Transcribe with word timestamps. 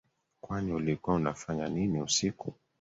Kwani 0.41 0.71
ulikuwa 0.73 1.15
unafanya 1.15 1.67
nini 1.67 2.01
usiku 2.01 2.53